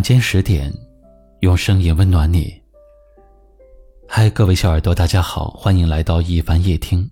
[0.00, 0.72] 晚间十点，
[1.40, 2.50] 用声音温暖你。
[4.08, 7.06] 嗨，各位小耳朵，大家好，欢迎来到一凡夜听。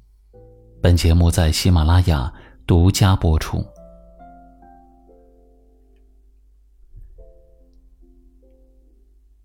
[0.80, 2.32] 本节目在喜马拉雅
[2.66, 3.62] 独家播出。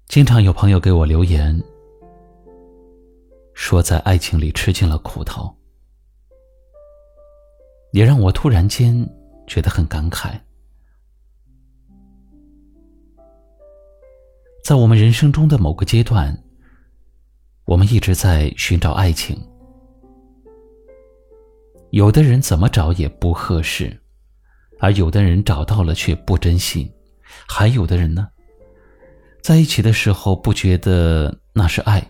[0.08, 1.62] 经常有朋友给我留言，
[3.54, 5.54] 说在爱情里吃尽了苦头，
[7.92, 9.06] 也让我突然间
[9.48, 10.40] 觉得很感慨。
[14.64, 16.42] 在我们人生中的某个阶段，
[17.66, 19.38] 我们一直在寻找爱情。
[21.90, 24.02] 有的人怎么找也不合适，
[24.80, 26.90] 而有的人找到了却不珍惜，
[27.46, 28.26] 还有的人呢，
[29.42, 32.02] 在一起的时候不觉得那是爱，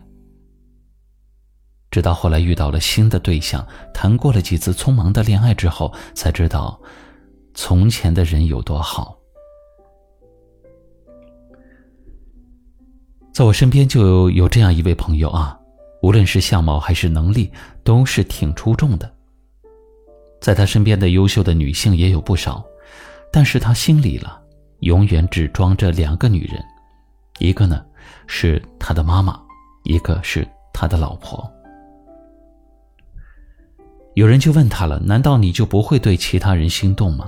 [1.89, 6.79] 直到后来遇到了新的对象，谈过了几次匆忙的恋爱之后，才知道
[7.55, 9.17] 从前的人有多好。
[13.33, 15.59] 在我身边就有有这样一位朋友啊，
[16.03, 17.51] 无论是相貌还是能力，
[17.83, 19.11] 都是挺出众的。
[20.39, 22.63] 在他身边的优秀的女性也有不少，
[23.31, 24.39] 但是他心里了，
[24.81, 26.63] 永远只装着两个女人，
[27.39, 27.83] 一个呢
[28.27, 29.41] 是他的妈妈，
[29.83, 31.51] 一个是他的老婆。
[34.13, 37.27] 有人就问他了：“难道你就不会对其他人心动吗？”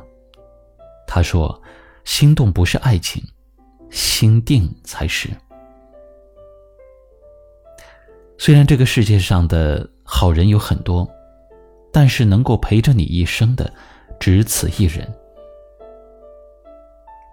[1.07, 1.59] 他说
[2.05, 3.23] ：“心动不是爱情，
[3.89, 5.31] 心定才是。”
[8.45, 11.09] 虽然这个世界上的好人有很多，
[11.91, 13.73] 但是能够陪着你一生的，
[14.19, 15.11] 只此一人。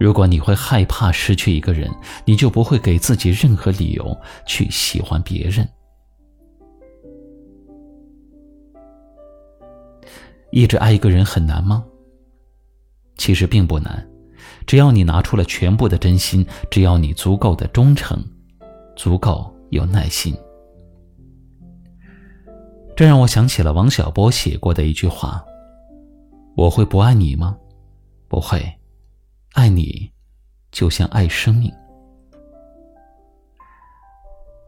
[0.01, 1.91] 如果你会害怕失去一个人，
[2.25, 5.69] 你就不会给自己任何理由去喜欢别人。
[10.51, 11.85] 一直爱一个人很难吗？
[13.19, 14.09] 其实并不难，
[14.67, 18.19] 只要你拿出了全部的真心，只要你足够的忠诚，
[18.97, 20.35] 足够有耐心。
[22.95, 25.43] 这让我想起了王小波写过的一句话
[26.57, 27.57] ：“我会不爱你吗？
[28.29, 28.63] 不会，
[29.55, 30.11] 爱你
[30.71, 31.73] 就像爱生命。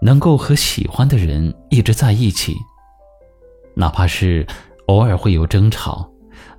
[0.01, 2.57] 能够和喜欢的人一直在一起，
[3.75, 4.47] 哪怕是
[4.87, 6.11] 偶尔会有争吵，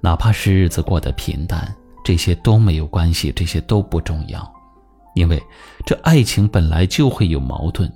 [0.02, 4.54] 哪怕是日子过得平淡，这些都没有关系，这些都不重要，
[5.16, 5.42] 因为
[5.86, 7.92] 这爱情本来就会有矛盾。”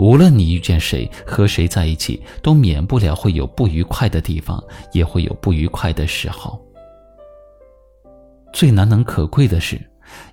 [0.00, 4.58] 无论你遇见谁，和谁在一起，都免不了会有不愉快的地方，
[4.94, 6.58] 也会有不愉快的时候。
[8.50, 9.78] 最难能可贵的是，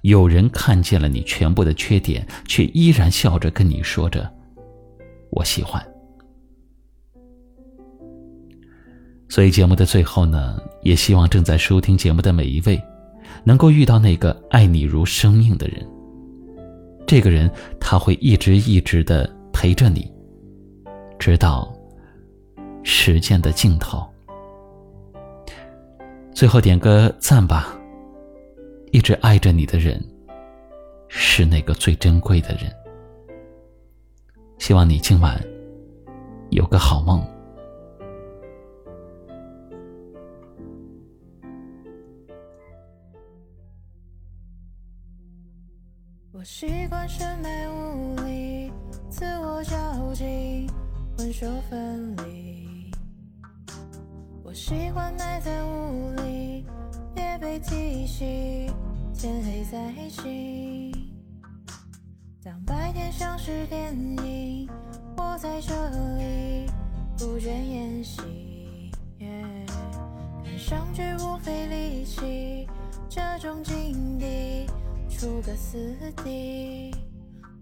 [0.03, 4.33] 有人看见了你全部的缺点，却依然笑着跟你说着
[5.31, 5.85] “我喜欢”。
[9.27, 12.81] 所以节目的最后呢，也希望正在收听节目的每一位，
[13.43, 15.85] 能够遇到那个爱你如生命的人。
[17.05, 17.51] 这个人
[17.81, 19.35] 他会一直一直的。
[19.59, 20.13] 陪着你，
[21.17, 21.75] 直到
[22.83, 24.07] 时间的尽头。
[26.31, 27.75] 最后点个赞吧。
[28.91, 29.99] 一直爱着你的人，
[31.07, 32.71] 是那个最珍贵的人。
[34.59, 35.43] 希望你今晚
[36.51, 37.19] 有个好梦。
[46.31, 48.46] 我习惯深埋雾里。
[49.17, 50.69] 自我交集，
[51.17, 52.91] 魂兽分离。
[54.43, 56.63] 我喜欢埋在雾里，
[57.15, 58.71] 也被提醒，
[59.15, 60.91] 天黑再醒。
[62.43, 63.91] 当白天像是电
[64.23, 64.69] 影，
[65.17, 65.73] 我在这
[66.19, 66.69] 里
[67.17, 68.21] 不倦演戏。
[70.43, 72.69] 看上去不费力气，
[73.09, 74.67] 这种境地
[75.09, 76.86] 出个死地。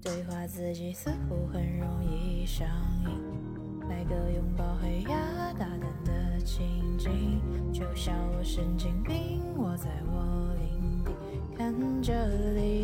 [0.06, 2.68] 对话自己似乎很容易上
[3.08, 7.42] 瘾，来个拥抱黑压大胆的情景，
[7.74, 11.12] 就像我神经病，我在我领地，
[11.58, 12.14] 看着
[12.54, 12.75] 你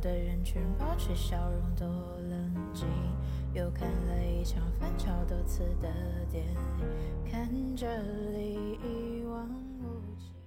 [0.00, 1.86] 的人群，保持笑容多
[2.28, 2.86] 冷静。
[3.52, 5.88] 又看了一场翻炒多次的
[6.30, 7.86] 电影，看这
[8.32, 9.48] 里一望
[9.80, 10.39] 无际。